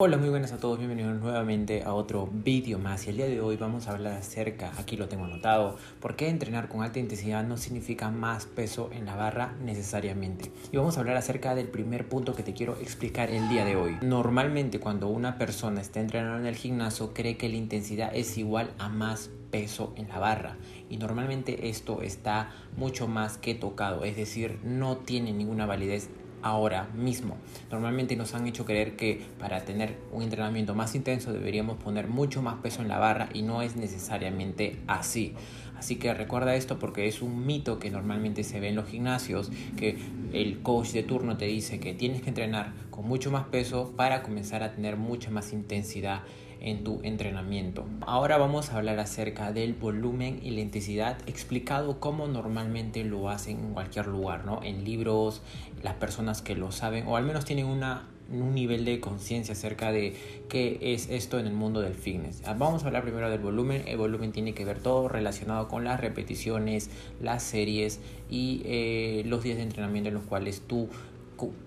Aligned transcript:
Hola, 0.00 0.16
muy 0.16 0.28
buenas 0.28 0.52
a 0.52 0.58
todos, 0.58 0.78
bienvenidos 0.78 1.20
nuevamente 1.20 1.82
a 1.82 1.92
otro 1.92 2.28
vídeo 2.32 2.78
más 2.78 3.04
y 3.04 3.10
el 3.10 3.16
día 3.16 3.26
de 3.26 3.40
hoy 3.40 3.56
vamos 3.56 3.88
a 3.88 3.90
hablar 3.90 4.12
acerca, 4.12 4.70
aquí 4.78 4.96
lo 4.96 5.08
tengo 5.08 5.24
anotado, 5.24 5.76
por 5.98 6.14
qué 6.14 6.28
entrenar 6.28 6.68
con 6.68 6.82
alta 6.82 7.00
intensidad 7.00 7.42
no 7.42 7.56
significa 7.56 8.08
más 8.08 8.46
peso 8.46 8.90
en 8.92 9.06
la 9.06 9.16
barra 9.16 9.56
necesariamente. 9.60 10.52
Y 10.70 10.76
vamos 10.76 10.96
a 10.96 11.00
hablar 11.00 11.16
acerca 11.16 11.56
del 11.56 11.66
primer 11.66 12.08
punto 12.08 12.32
que 12.36 12.44
te 12.44 12.54
quiero 12.54 12.76
explicar 12.76 13.28
el 13.30 13.48
día 13.48 13.64
de 13.64 13.74
hoy. 13.74 13.96
Normalmente 14.00 14.78
cuando 14.78 15.08
una 15.08 15.36
persona 15.36 15.80
está 15.80 15.98
entrenando 15.98 16.38
en 16.38 16.46
el 16.46 16.54
gimnasio 16.54 17.12
cree 17.12 17.36
que 17.36 17.48
la 17.48 17.56
intensidad 17.56 18.14
es 18.14 18.38
igual 18.38 18.70
a 18.78 18.88
más 18.88 19.30
peso 19.50 19.94
en 19.96 20.06
la 20.06 20.20
barra 20.20 20.58
y 20.88 20.98
normalmente 20.98 21.70
esto 21.70 22.02
está 22.02 22.52
mucho 22.76 23.08
más 23.08 23.36
que 23.36 23.56
tocado, 23.56 24.04
es 24.04 24.14
decir, 24.14 24.60
no 24.62 24.98
tiene 24.98 25.32
ninguna 25.32 25.66
validez 25.66 26.08
ahora 26.42 26.88
mismo. 26.94 27.36
Normalmente 27.70 28.16
nos 28.16 28.34
han 28.34 28.46
hecho 28.46 28.64
creer 28.64 28.96
que 28.96 29.22
para 29.38 29.64
tener 29.64 29.96
un 30.12 30.22
entrenamiento 30.22 30.74
más 30.74 30.94
intenso 30.94 31.32
deberíamos 31.32 31.76
poner 31.76 32.08
mucho 32.08 32.42
más 32.42 32.56
peso 32.56 32.82
en 32.82 32.88
la 32.88 32.98
barra 32.98 33.28
y 33.32 33.42
no 33.42 33.62
es 33.62 33.76
necesariamente 33.76 34.80
así. 34.86 35.34
Así 35.78 35.96
que 35.96 36.12
recuerda 36.12 36.56
esto 36.56 36.78
porque 36.78 37.06
es 37.06 37.22
un 37.22 37.46
mito 37.46 37.78
que 37.78 37.90
normalmente 37.90 38.42
se 38.42 38.58
ve 38.58 38.68
en 38.68 38.74
los 38.74 38.88
gimnasios, 38.88 39.50
que 39.76 39.96
el 40.32 40.60
coach 40.60 40.90
de 40.90 41.04
turno 41.04 41.36
te 41.36 41.44
dice 41.44 41.78
que 41.78 41.94
tienes 41.94 42.20
que 42.20 42.30
entrenar 42.30 42.72
mucho 43.02 43.30
más 43.30 43.46
peso 43.46 43.92
para 43.96 44.22
comenzar 44.22 44.62
a 44.62 44.72
tener 44.72 44.96
mucha 44.96 45.30
más 45.30 45.52
intensidad 45.52 46.22
en 46.60 46.84
tu 46.84 47.00
entrenamiento. 47.02 47.86
Ahora 48.00 48.36
vamos 48.38 48.70
a 48.70 48.76
hablar 48.76 48.98
acerca 48.98 49.52
del 49.52 49.74
volumen 49.74 50.40
y 50.42 50.50
la 50.50 50.60
intensidad 50.60 51.18
explicado 51.26 52.00
como 52.00 52.26
normalmente 52.26 53.04
lo 53.04 53.30
hacen 53.30 53.58
en 53.58 53.72
cualquier 53.74 54.06
lugar, 54.06 54.44
¿no? 54.44 54.62
En 54.62 54.84
libros, 54.84 55.42
las 55.82 55.94
personas 55.94 56.42
que 56.42 56.56
lo 56.56 56.72
saben 56.72 57.06
o 57.06 57.16
al 57.16 57.24
menos 57.24 57.44
tienen 57.44 57.66
un 57.66 58.54
nivel 58.54 58.84
de 58.84 59.00
conciencia 59.00 59.52
acerca 59.52 59.92
de 59.92 60.16
qué 60.48 60.78
es 60.80 61.08
esto 61.10 61.38
en 61.38 61.46
el 61.46 61.54
mundo 61.54 61.80
del 61.80 61.94
fitness. 61.94 62.42
Ah, 62.44 62.54
vamos 62.58 62.82
a 62.82 62.86
hablar 62.86 63.02
primero 63.02 63.30
del 63.30 63.40
volumen. 63.40 63.84
El 63.86 63.98
volumen 63.98 64.32
tiene 64.32 64.52
que 64.52 64.64
ver 64.64 64.80
todo 64.80 65.08
relacionado 65.08 65.68
con 65.68 65.84
las 65.84 66.00
repeticiones, 66.00 66.90
las 67.20 67.42
series 67.42 68.00
y 68.28 68.62
eh, 68.64 69.22
los 69.26 69.44
días 69.44 69.58
de 69.58 69.62
entrenamiento 69.62 70.08
en 70.08 70.14
los 70.14 70.24
cuales 70.24 70.62
tú 70.66 70.88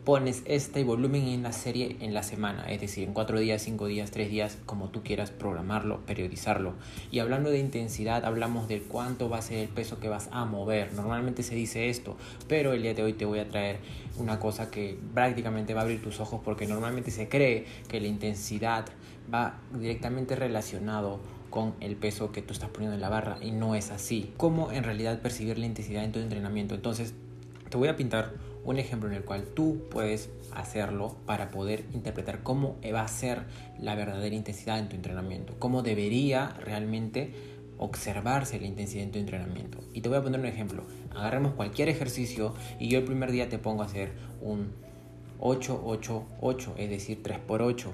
pones 0.04 0.44
este 0.46 0.84
volumen 0.84 1.28
en 1.28 1.44
la 1.44 1.52
serie 1.52 1.98
en 2.02 2.14
la 2.14 2.24
semana, 2.24 2.70
es 2.70 2.82
decir, 2.82 3.08
en 3.08 3.14
cuatro 3.14 3.40
días, 3.40 3.62
cinco 3.62 3.88
días, 3.88 4.12
tres 4.12 4.30
días, 4.30 4.58
como 4.66 4.90
tú 4.90 5.02
quieras 5.04 5.32
programarlo, 5.32 6.06
periodizarlo. 6.06 6.74
Y 7.12 7.20
hablando 7.20 7.50
de 7.50 7.60
intensidad, 7.60 8.26
hablamos 8.26 8.68
de 8.68 8.82
cuánto 8.82 9.30
va 9.30 9.38
a 9.38 9.42
ser 9.42 9.60
el 9.60 9.70
peso 9.70 10.00
que 10.00 10.10
vas 10.10 10.30
a 10.32 10.46
mover. 10.46 10.94
Normalmente 10.94 11.44
se 11.44 11.56
dice 11.56 11.90
esto, 11.90 12.18
pero 12.48 12.74
el 12.74 12.82
día 12.82 12.94
de 12.94 13.04
hoy 13.04 13.14
te 13.14 13.26
voy 13.26 13.40
a 13.40 13.48
traer 13.48 13.80
una 14.18 14.40
cosa 14.40 14.70
que 14.70 15.00
prácticamente 15.14 15.74
va 15.74 15.82
a 15.82 15.84
abrir 15.84 16.02
tus 16.02 16.20
ojos 16.20 16.42
porque 16.44 16.68
normalmente 16.68 17.12
se 17.12 17.30
cree 17.30 17.66
que 17.88 18.02
la 18.02 18.08
intensidad 18.08 18.86
va 19.34 19.60
directamente 19.74 20.36
relacionado 20.36 21.20
con 21.50 21.76
el 21.82 21.96
peso 21.96 22.32
que 22.32 22.42
tú 22.42 22.54
estás 22.54 22.70
poniendo 22.70 22.96
en 22.96 23.02
la 23.02 23.10
barra 23.10 23.38
y 23.42 23.52
no 23.52 23.76
es 23.76 23.92
así. 23.92 24.34
¿Cómo 24.38 24.72
en 24.72 24.84
realidad 24.84 25.22
percibir 25.22 25.58
la 25.58 25.66
intensidad 25.66 26.04
en 26.04 26.12
tu 26.12 26.20
entrenamiento? 26.20 26.76
Entonces, 26.76 27.14
te 27.70 27.78
voy 27.78 27.90
a 27.90 27.96
pintar 27.96 28.34
un 28.64 28.78
ejemplo 28.78 29.10
en 29.10 29.16
el 29.16 29.24
cual 29.24 29.46
tú 29.56 29.84
puedes 29.90 30.30
hacerlo 30.54 31.16
para 31.26 31.50
poder 31.50 31.86
interpretar 31.94 32.44
cómo 32.44 32.78
va 32.94 33.02
a 33.02 33.08
ser 33.08 33.44
la 33.80 33.96
verdadera 33.96 34.36
intensidad 34.36 34.80
en 34.80 34.90
tu 34.90 34.96
entrenamiento, 34.96 35.56
cómo 35.60 35.82
debería 35.82 36.50
realmente 36.64 37.34
observarse 37.78 38.60
la 38.60 38.68
intensidad 38.68 39.04
en 39.04 39.12
tu 39.12 39.20
entrenamiento. 39.20 39.80
Y 39.94 40.02
te 40.02 40.10
voy 40.10 40.20
a 40.20 40.22
poner 40.22 40.40
un 40.40 40.46
ejemplo. 40.46 40.84
Agarremos 41.16 41.54
cualquier 41.54 41.90
ejercicio 41.90 42.54
y 42.80 42.90
yo 42.90 43.00
el 43.00 43.06
primer 43.06 43.32
día 43.32 43.50
te 43.50 43.58
pongo 43.58 43.82
a 43.82 43.88
hacer 43.88 44.12
un 44.42 44.72
8-8-8, 45.40 46.74
es 46.78 46.90
decir, 46.90 47.24
3x8. 47.24 47.88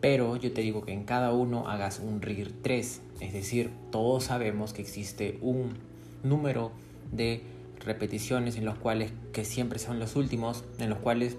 Pero 0.00 0.36
yo 0.36 0.52
te 0.52 0.62
digo 0.62 0.84
que 0.84 0.92
en 0.92 1.04
cada 1.04 1.32
uno 1.32 1.68
hagas 1.68 2.00
un 2.00 2.22
RIR 2.22 2.52
3, 2.62 3.02
es 3.20 3.32
decir, 3.32 3.70
todos 3.90 4.24
sabemos 4.24 4.72
que 4.72 4.80
existe 4.80 5.38
un 5.42 5.74
número 6.22 6.72
de 7.12 7.42
repeticiones 7.84 8.56
en 8.56 8.64
los 8.64 8.76
cuales, 8.76 9.12
que 9.32 9.44
siempre 9.44 9.78
son 9.78 9.98
los 9.98 10.16
últimos, 10.16 10.64
en 10.78 10.90
los 10.90 10.98
cuales 10.98 11.36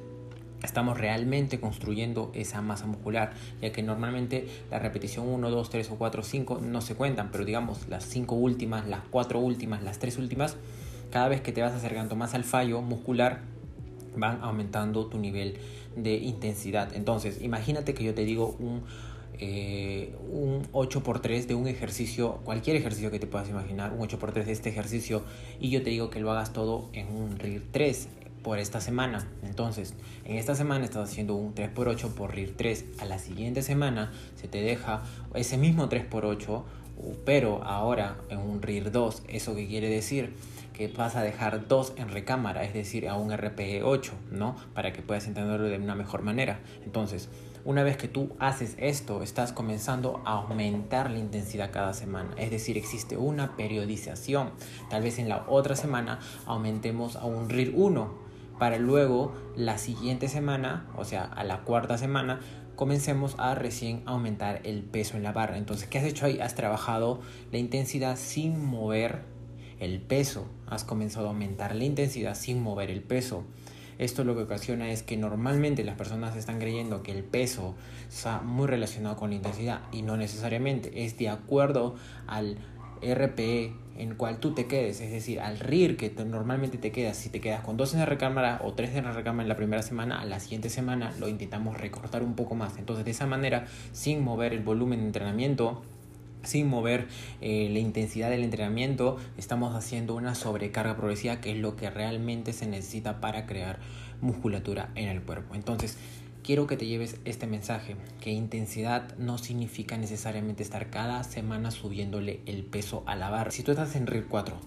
estamos 0.64 0.98
realmente 0.98 1.60
construyendo 1.60 2.32
esa 2.34 2.62
masa 2.62 2.86
muscular, 2.88 3.34
ya 3.62 3.72
que 3.72 3.84
normalmente 3.84 4.48
la 4.72 4.80
repetición 4.80 5.28
1, 5.28 5.50
2, 5.50 5.70
3 5.70 5.92
o 5.92 5.96
4, 5.96 6.24
5 6.24 6.60
no 6.62 6.82
se 6.82 6.96
cuentan, 6.96 7.30
pero 7.32 7.46
digamos 7.46 7.88
las 7.90 8.06
5 8.06 8.36
últimas, 8.36 8.88
las 8.88 9.02
4 9.12 9.40
últimas, 9.40 9.84
las 9.84 10.00
3 10.00 10.18
últimas, 10.18 10.58
cada 11.12 11.28
vez 11.28 11.42
que 11.42 11.52
te 11.52 11.62
vas 11.62 11.74
acercando 11.74 12.16
más 12.16 12.34
al 12.34 12.44
fallo 12.44 12.82
muscular, 12.82 13.42
van 14.16 14.40
aumentando 14.42 15.06
tu 15.06 15.20
nivel 15.20 15.58
de 15.96 16.16
intensidad. 16.16 16.94
Entonces, 16.96 17.42
imagínate 17.42 17.94
que 17.94 18.04
yo 18.04 18.14
te 18.14 18.26
digo 18.26 18.56
un 18.60 18.84
eh, 19.40 20.16
un 20.32 20.64
8x3 20.72 21.46
de 21.46 21.56
un 21.56 21.68
ejercicio, 21.68 22.40
cualquier 22.44 22.76
ejercicio 22.76 23.12
que 23.12 23.20
te 23.20 23.28
puedas 23.28 23.50
imaginar, 23.50 23.94
un 23.94 24.00
8x3 24.00 24.46
de 24.46 24.52
este 24.52 24.70
ejercicio 24.70 25.24
y 25.60 25.70
yo 25.70 25.84
te 25.84 25.90
digo 25.90 26.10
que 26.10 26.20
lo 26.20 26.32
hagas 26.32 26.54
todo 26.54 26.90
en 26.94 27.08
un 27.08 27.38
RIR 27.38 27.64
3 27.72 28.08
por 28.44 28.60
esta 28.60 28.82
semana. 28.82 29.28
Entonces, 29.44 29.94
en 30.26 30.38
esta 30.38 30.56
semana 30.56 30.86
estás 30.86 31.10
haciendo 31.10 31.36
un 31.36 31.54
3x8 31.54 32.14
por 32.14 32.34
RIR 32.34 32.56
3. 32.56 32.86
A 33.00 33.06
la 33.06 33.20
siguiente 33.20 33.62
semana 33.62 34.12
se 34.36 34.48
te 34.48 34.62
deja 34.62 35.04
ese 35.34 35.58
mismo 35.58 35.90
3x8, 35.90 36.64
pero 37.26 37.64
ahora 37.64 38.18
en 38.30 38.40
un 38.40 38.62
RIR 38.62 38.92
2. 38.92 39.24
¿Eso 39.28 39.56
qué 39.56 39.68
quiere 39.68 39.90
decir? 39.90 40.34
que 40.78 40.88
vas 40.90 41.16
a 41.16 41.24
dejar 41.24 41.68
2 41.68 41.94
en 41.98 42.10
recámara, 42.10 42.64
es 42.64 42.72
decir, 42.72 43.10
a 43.10 43.16
un 43.16 43.36
RPE 43.36 43.82
8, 43.82 44.14
¿no? 44.30 44.56
Para 44.76 44.94
que 44.94 45.02
puedas 45.02 45.26
entenderlo 45.26 45.66
de 45.66 45.78
una 45.78 45.96
mejor 45.96 46.22
manera. 46.22 46.60
Entonces, 46.86 47.30
una 47.68 47.84
vez 47.84 47.98
que 47.98 48.08
tú 48.08 48.30
haces 48.40 48.78
esto, 48.80 49.22
estás 49.22 49.52
comenzando 49.52 50.22
a 50.24 50.36
aumentar 50.36 51.12
la 51.12 51.20
intensidad 51.20 51.70
cada 51.70 51.94
semana. 51.94 52.34
Es 52.38 52.50
decir, 52.50 52.78
existe 52.78 53.18
una 53.18 53.58
periodización. 53.58 54.52
Tal 54.90 55.04
vez 55.04 55.20
en 55.20 55.28
la 55.28 55.44
otra 55.50 55.76
semana 55.76 56.20
aumentemos 56.46 57.18
a 57.18 57.26
un 57.26 57.50
RIR 57.50 57.74
1 57.76 58.10
para 58.58 58.78
luego 58.78 59.36
la 59.58 59.78
siguiente 59.78 60.30
semana, 60.30 60.88
o 60.96 61.04
sea, 61.04 61.26
a 61.26 61.44
la 61.44 61.66
cuarta 61.66 61.98
semana, 61.98 62.40
comencemos 62.78 63.36
a 63.38 63.54
recién 63.54 64.02
aumentar 64.06 64.62
el 64.64 64.84
peso 64.84 65.18
en 65.18 65.24
la 65.24 65.34
barra. 65.34 65.58
Entonces, 65.58 65.90
¿qué 65.90 65.98
has 65.98 66.06
hecho 66.06 66.26
ahí? 66.26 66.40
Has 66.40 66.56
trabajado 66.56 67.20
la 67.52 67.58
intensidad 67.58 68.16
sin 68.16 68.64
mover 68.64 69.24
el 69.82 70.00
peso. 70.00 70.48
Has 70.68 70.86
comenzado 70.86 71.26
a 71.26 71.30
aumentar 71.32 71.76
la 71.76 71.84
intensidad 71.84 72.34
sin 72.34 72.64
mover 72.64 72.90
el 72.90 73.04
peso. 73.04 73.44
Esto 74.00 74.24
lo 74.24 74.36
que 74.36 74.44
ocasiona 74.44 74.92
es 74.92 75.04
que 75.04 75.18
normalmente 75.18 75.84
las 75.84 75.96
personas 75.96 76.36
están 76.36 76.60
creyendo 76.60 77.04
que 77.04 77.12
el 77.12 77.24
peso 77.24 77.76
está 78.08 78.42
muy 78.42 78.68
relacionado 78.68 79.16
con 79.16 79.32
la 79.32 79.38
intensidad 79.38 79.82
y 79.92 80.02
no 80.02 80.18
necesariamente 80.18 81.04
es 81.06 81.18
de 81.18 81.30
acuerdo 81.30 81.96
al 82.28 82.58
RPE 83.02 83.74
en 83.98 84.16
cual 84.16 84.40
tú 84.40 84.54
te 84.54 84.68
quedes, 84.68 85.02
es 85.02 85.12
decir, 85.12 85.40
al 85.40 85.60
RIR 85.60 85.98
que 85.98 86.12
normalmente 86.24 86.78
te 86.78 86.92
quedas, 86.92 87.18
si 87.18 87.30
te 87.30 87.42
quedas 87.42 87.62
con 87.62 87.78
dos 87.78 87.94
en 87.94 88.00
la 88.00 88.06
recámara 88.06 88.62
o 88.64 88.74
tres 88.74 88.96
en 88.96 89.06
la 89.06 89.12
recámara 89.12 89.44
en 89.44 89.50
la 89.50 89.56
primera 89.56 89.82
semana, 89.82 90.22
a 90.22 90.26
la 90.26 90.40
siguiente 90.40 90.70
semana 90.70 91.12
lo 91.20 91.28
intentamos 91.28 91.78
recortar 91.78 92.24
un 92.24 92.36
poco 92.36 92.56
más. 92.56 92.78
Entonces, 92.78 93.06
de 93.06 93.12
esa 93.12 93.26
manera, 93.26 93.66
sin 93.92 94.24
mover 94.24 94.54
el 94.54 94.62
volumen 94.62 95.00
de 95.00 95.06
entrenamiento, 95.08 95.82
sin 96.48 96.68
mover 96.68 97.08
eh, 97.42 97.70
la 97.72 97.80
intensidad 97.80 98.30
del 98.30 98.44
entrenamiento, 98.44 99.18
estamos 99.38 99.76
haciendo 99.76 100.16
una 100.16 100.34
sobrecarga 100.34 100.96
progresiva 100.96 101.42
que 101.42 101.52
es 101.52 101.58
lo 101.58 101.76
que 101.76 101.90
realmente 101.90 102.54
se 102.54 102.68
necesita 102.68 103.20
para 103.20 103.46
crear 103.46 103.80
musculatura 104.22 104.90
en 104.96 105.10
el 105.10 105.22
cuerpo. 105.22 105.56
Entonces, 105.56 105.98
quiero 106.44 106.66
que 106.66 106.78
te 106.78 106.88
lleves 106.88 107.18
este 107.26 107.46
mensaje, 107.46 107.98
que 108.22 108.32
intensidad 108.32 109.16
no 109.18 109.38
significa 109.38 109.98
necesariamente 109.98 110.64
estar 110.64 110.90
cada 110.90 111.24
semana 111.24 111.72
subiéndole 111.72 112.40
el 112.46 112.64
peso 112.64 113.04
a 113.06 113.16
la 113.16 113.30
barra. 113.30 113.52
Si 113.52 113.64
tú 113.64 113.72
estás 113.72 113.96
en 113.96 114.08
RIR 114.08 114.28
4, 114.28 114.58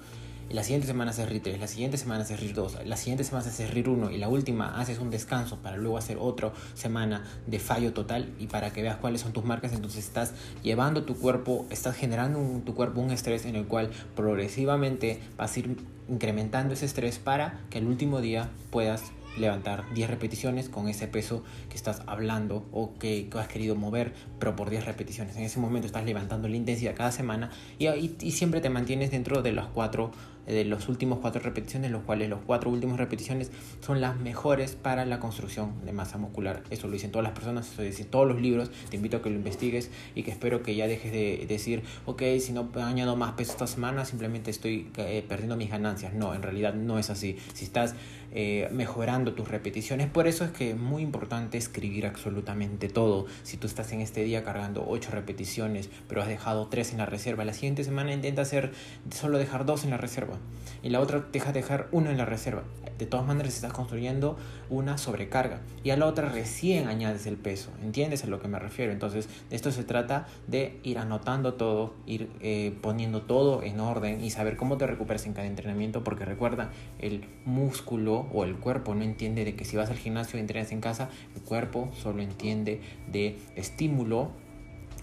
la 0.51 0.65
siguiente 0.65 0.87
semana 0.87 1.13
haces 1.13 1.29
RIR 1.29 1.43
3, 1.43 1.61
la 1.61 1.69
siguiente 1.69 1.97
semana 1.97 2.23
haces 2.23 2.41
RIR 2.41 2.55
2, 2.55 2.79
la 2.85 2.97
siguiente 2.97 3.23
semana 3.23 3.47
haces 3.47 3.71
RIR 3.71 3.89
1 3.89 4.11
y 4.11 4.19
la 4.19 4.29
última 4.29 4.81
haces 4.81 4.99
un 4.99 5.11
descanso 5.11 5.59
para 5.63 5.77
luego 5.77 5.97
hacer 5.97 6.19
otra 6.21 6.53
semana 6.75 7.25
de 7.47 7.61
fallo 7.61 7.93
total 7.93 8.29
y 8.41 8.49
para 8.49 8.73
que 8.73 8.83
veas 8.83 8.97
cuáles 8.97 9.21
son 9.21 9.33
tus 9.33 9.45
marcas, 9.45 9.73
entonces 9.73 10.05
estás 10.05 10.33
llevando 10.63 11.05
tu 11.05 11.17
cuerpo, 11.17 11.67
estás 11.71 11.95
generando 11.95 12.41
en 12.41 12.63
tu 12.63 12.75
cuerpo 12.75 13.01
un 13.01 13.13
estrés 13.13 13.47
en 13.47 13.55
el 13.55 13.67
cual 13.67 13.91
progresivamente 14.17 15.21
vas 15.37 15.57
a 15.57 15.61
ir 15.61 15.77
incrementando 16.09 16.75
ese 16.75 16.87
estrés 16.87 17.19
para 17.21 17.61
que 17.71 17.79
el 17.79 17.87
último 17.87 18.21
día 18.21 18.51
puedas 18.71 19.13
levantar 19.39 19.85
10 19.95 20.11
repeticiones 20.11 20.69
con 20.69 20.89
ese 20.89 21.07
peso 21.07 21.45
que 21.69 21.77
estás 21.77 22.03
hablando 22.07 22.67
o 22.73 22.95
que, 22.99 23.29
has 23.35 23.49
querido 23.49 23.75
mover, 23.77 24.13
pero 24.39 24.57
por 24.57 24.71
10 24.71 24.85
repeticiones. 24.85 25.37
En 25.37 25.45
ese 25.45 25.61
momento 25.61 25.87
estás 25.87 26.05
levantando 26.05 26.49
la 26.49 26.57
intensidad 26.57 26.95
cada 26.95 27.13
semana 27.13 27.51
y, 27.79 27.89
y, 27.89 28.31
siempre 28.33 28.61
te 28.61 28.71
mantienes 28.71 29.11
dentro 29.11 29.43
de 29.43 29.53
los 29.53 29.69
4 29.69 30.11
de 30.53 30.65
los 30.65 30.89
últimos 30.89 31.19
cuatro 31.21 31.41
repeticiones, 31.41 31.91
los 31.91 32.03
cuales 32.03 32.29
los 32.29 32.41
cuatro 32.47 32.71
últimos 32.71 32.99
repeticiones 32.99 33.51
son 33.81 34.01
las 34.01 34.19
mejores 34.19 34.77
para 34.77 35.05
la 35.05 35.21
construcción 35.21 35.85
de 35.85 35.93
masa 35.93 36.19
muscular. 36.19 36.63
Eso 36.71 36.87
lo 36.87 36.95
dicen 36.95 37.11
todas 37.11 37.25
las 37.25 37.33
personas, 37.33 37.71
eso 37.71 37.83
lo 37.83 37.89
dicen 37.89 38.07
todos 38.07 38.27
los 38.27 38.41
libros. 38.41 38.71
Te 38.91 38.97
invito 38.97 39.19
a 39.19 39.23
que 39.23 39.31
lo 39.31 39.37
investigues 39.37 39.91
y 40.15 40.23
que 40.23 40.31
espero 40.31 40.63
que 40.63 40.75
ya 40.75 40.87
dejes 40.87 41.13
de 41.13 41.45
decir, 41.49 41.83
ok, 42.07 42.23
si 42.41 42.53
no 42.53 42.69
añado 42.75 43.17
más 43.17 43.33
peso 43.33 43.53
esta 43.53 43.67
semana, 43.67 44.05
simplemente 44.05 44.51
estoy 44.51 44.91
eh, 44.97 45.25
perdiendo 45.29 45.57
mis 45.57 45.71
ganancias. 45.71 46.15
No, 46.15 46.35
en 46.35 46.43
realidad 46.43 46.75
no 46.75 46.99
es 46.99 47.11
así. 47.11 47.37
Si 47.55 47.65
estás 47.65 47.95
eh, 48.33 48.69
mejorando 48.73 49.35
tus 49.35 49.49
repeticiones, 49.49 50.09
por 50.09 50.27
eso 50.27 50.45
es 50.45 50.51
que 50.51 50.71
es 50.71 50.77
muy 50.77 51.03
importante 51.03 51.59
escribir 51.59 52.07
absolutamente 52.07 52.89
todo. 52.89 53.27
Si 53.43 53.57
tú 53.57 53.67
estás 53.67 53.93
en 53.93 54.01
este 54.01 54.25
día 54.25 54.45
cargando 54.45 54.85
8 54.89 55.11
repeticiones, 55.13 55.91
pero 56.09 56.23
has 56.23 56.29
dejado 56.29 56.69
3 56.69 56.93
en 56.93 56.99
la 56.99 57.07
reserva, 57.07 57.45
la 57.45 57.53
siguiente 57.53 57.85
semana 57.85 58.13
intenta 58.13 58.43
hacer 58.43 58.73
solo 59.11 59.39
dejar 59.39 59.65
2 59.65 59.85
en 59.85 59.91
la 59.91 59.97
reserva 59.97 60.40
y 60.83 60.91
la 60.91 61.01
otra 61.01 61.27
deja 61.33 61.53
dejar 61.53 61.89
1 61.93 62.11
en 62.11 62.17
la 62.17 62.25
reserva. 62.25 62.63
De 62.99 63.07
todas 63.07 63.27
maneras 63.27 63.55
estás 63.55 63.73
construyendo 63.73 64.37
una 64.69 64.99
sobrecarga 64.99 65.61
y 65.83 65.89
a 65.89 65.97
la 65.97 66.07
otra 66.07 66.29
recién 66.29 66.87
añades 66.87 67.27
el 67.27 67.37
peso. 67.37 67.71
¿Entiendes 67.83 68.25
a 68.25 68.27
lo 68.27 68.41
que 68.41 68.49
me 68.49 68.59
refiero? 68.59 68.93
Entonces, 68.93 69.27
de 69.49 69.57
esto 69.57 69.73
se 69.73 69.85
trata 69.85 70.27
de 70.49 70.79
ir 70.83 70.99
anotando 70.99 71.55
todo, 71.55 71.95
ir 72.05 72.29
eh, 72.41 72.77
poniendo 72.83 73.23
todo 73.23 73.63
en 73.63 73.81
orden 73.81 74.23
y 74.23 74.31
saber 74.31 74.59
cómo 74.59 74.77
te 74.77 74.87
recuperas 74.87 75.25
en 75.25 75.33
cada 75.33 75.47
entrenamiento, 75.47 76.05
porque 76.05 76.27
recuerda, 76.27 76.73
el 76.99 77.25
músculo 77.47 78.27
o 78.35 78.45
el 78.45 78.57
cuerpo 78.57 78.95
no 78.95 79.03
entiende 79.03 79.47
de 79.47 79.57
que 79.57 79.65
si 79.65 79.79
vas 79.79 79.89
al 79.89 79.97
gimnasio 79.97 80.39
y 80.39 80.41
entrenas 80.41 80.71
en 80.71 80.83
casa, 80.83 81.09
el 81.35 81.41
cuerpo 81.41 81.89
solo 81.95 82.21
entiende 82.21 82.83
de 83.11 83.39
estímulo 83.57 84.31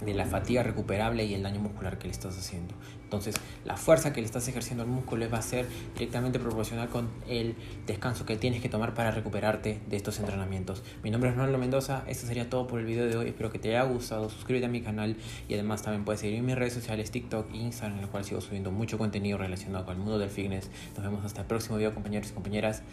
de 0.01 0.13
la 0.13 0.25
fatiga 0.25 0.63
recuperable 0.63 1.25
y 1.25 1.33
el 1.33 1.43
daño 1.43 1.59
muscular 1.59 1.97
que 1.97 2.05
le 2.05 2.11
estás 2.11 2.37
haciendo. 2.37 2.75
Entonces, 3.03 3.35
la 3.63 3.77
fuerza 3.77 4.11
que 4.11 4.19
le 4.19 4.25
estás 4.25 4.47
ejerciendo 4.47 4.83
al 4.83 4.89
músculo 4.89 5.29
va 5.29 5.37
a 5.37 5.41
ser 5.41 5.65
directamente 5.93 6.39
proporcional 6.39 6.89
con 6.89 7.09
el 7.27 7.55
descanso 7.85 8.25
que 8.25 8.35
tienes 8.35 8.61
que 8.61 8.67
tomar 8.67 8.93
para 8.93 9.11
recuperarte 9.11 9.79
de 9.87 9.95
estos 9.95 10.19
entrenamientos. 10.19 10.83
Mi 11.03 11.09
nombre 11.09 11.29
es 11.29 11.35
Ronaldo 11.35 11.57
Mendoza, 11.57 12.03
esto 12.07 12.27
sería 12.27 12.49
todo 12.49 12.67
por 12.67 12.79
el 12.79 12.85
video 12.85 13.07
de 13.07 13.15
hoy. 13.15 13.27
Espero 13.27 13.49
que 13.49 13.59
te 13.59 13.69
haya 13.69 13.83
gustado, 13.83 14.29
suscríbete 14.29 14.65
a 14.65 14.69
mi 14.69 14.81
canal 14.81 15.15
y 15.47 15.53
además 15.53 15.83
también 15.83 16.03
puedes 16.03 16.19
seguir 16.19 16.37
en 16.37 16.45
mis 16.45 16.55
redes 16.55 16.73
sociales, 16.73 17.11
TikTok 17.11 17.49
e 17.53 17.57
Instagram, 17.57 17.99
en 17.99 18.03
el 18.03 18.09
cual 18.09 18.25
sigo 18.25 18.41
subiendo 18.41 18.71
mucho 18.71 18.97
contenido 18.97 19.37
relacionado 19.37 19.85
con 19.85 19.95
el 19.95 19.99
mundo 19.99 20.19
del 20.19 20.29
fitness. 20.29 20.69
Nos 20.95 21.05
vemos 21.05 21.23
hasta 21.23 21.41
el 21.41 21.47
próximo 21.47 21.77
video, 21.77 21.93
compañeros 21.93 22.29
y 22.29 22.33
compañeras. 22.33 22.83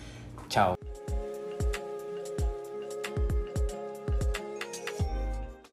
Chao. 0.49 0.83